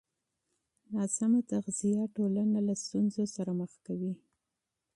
[0.95, 4.13] ناسمه تغذیه ټولنه له ستونزو سره مخ کوي.